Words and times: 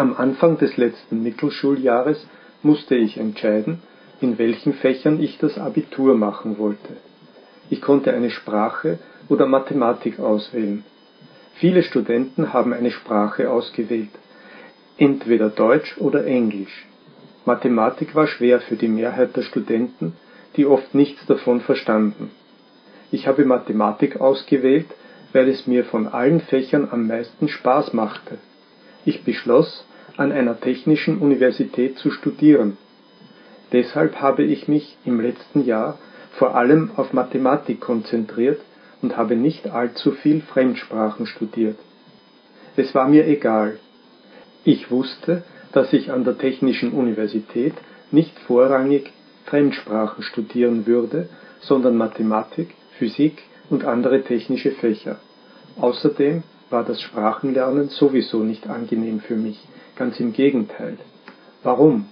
Am 0.00 0.16
Anfang 0.16 0.56
des 0.56 0.78
letzten 0.78 1.22
Mittelschuljahres 1.22 2.26
musste 2.62 2.94
ich 2.94 3.18
entscheiden, 3.18 3.82
in 4.22 4.38
welchen 4.38 4.72
Fächern 4.72 5.20
ich 5.22 5.36
das 5.36 5.58
Abitur 5.58 6.16
machen 6.16 6.56
wollte. 6.56 6.96
Ich 7.68 7.82
konnte 7.82 8.14
eine 8.14 8.30
Sprache 8.30 8.98
oder 9.28 9.44
Mathematik 9.44 10.18
auswählen. 10.18 10.86
Viele 11.56 11.82
Studenten 11.82 12.54
haben 12.54 12.72
eine 12.72 12.92
Sprache 12.92 13.50
ausgewählt, 13.50 14.08
entweder 14.96 15.50
Deutsch 15.50 15.98
oder 15.98 16.24
Englisch. 16.24 16.86
Mathematik 17.44 18.14
war 18.14 18.26
schwer 18.26 18.62
für 18.62 18.76
die 18.76 18.88
Mehrheit 18.88 19.36
der 19.36 19.42
Studenten, 19.42 20.14
die 20.56 20.64
oft 20.64 20.94
nichts 20.94 21.26
davon 21.26 21.60
verstanden. 21.60 22.30
Ich 23.10 23.26
habe 23.26 23.44
Mathematik 23.44 24.18
ausgewählt, 24.18 24.86
weil 25.34 25.50
es 25.50 25.66
mir 25.66 25.84
von 25.84 26.08
allen 26.08 26.40
Fächern 26.40 26.88
am 26.90 27.06
meisten 27.06 27.48
Spaß 27.48 27.92
machte. 27.92 28.38
Ich 29.04 29.24
beschloss, 29.24 29.84
an 30.20 30.32
einer 30.32 30.60
technischen 30.60 31.16
Universität 31.16 31.96
zu 31.96 32.10
studieren. 32.10 32.76
Deshalb 33.72 34.20
habe 34.20 34.42
ich 34.42 34.68
mich 34.68 34.98
im 35.06 35.18
letzten 35.18 35.64
Jahr 35.64 35.98
vor 36.32 36.54
allem 36.56 36.90
auf 36.96 37.14
Mathematik 37.14 37.80
konzentriert 37.80 38.60
und 39.00 39.16
habe 39.16 39.34
nicht 39.34 39.70
allzu 39.70 40.12
viel 40.12 40.42
Fremdsprachen 40.42 41.24
studiert. 41.24 41.78
Es 42.76 42.94
war 42.94 43.08
mir 43.08 43.26
egal. 43.26 43.78
Ich 44.62 44.90
wusste, 44.90 45.42
dass 45.72 45.90
ich 45.94 46.12
an 46.12 46.24
der 46.24 46.36
Technischen 46.36 46.92
Universität 46.92 47.72
nicht 48.10 48.38
vorrangig 48.40 49.10
Fremdsprachen 49.46 50.22
studieren 50.22 50.86
würde, 50.86 51.30
sondern 51.60 51.96
Mathematik, 51.96 52.74
Physik 52.98 53.38
und 53.70 53.86
andere 53.86 54.22
technische 54.22 54.72
Fächer. 54.72 55.16
Außerdem 55.80 56.42
war 56.70 56.84
das 56.84 57.00
Sprachenlernen 57.00 57.88
sowieso 57.88 58.38
nicht 58.38 58.68
angenehm 58.68 59.20
für 59.20 59.36
mich, 59.36 59.60
ganz 59.96 60.18
im 60.20 60.32
Gegenteil. 60.32 60.98
Warum 61.62 62.06